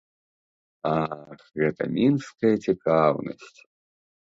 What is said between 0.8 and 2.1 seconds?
Ах, гэтая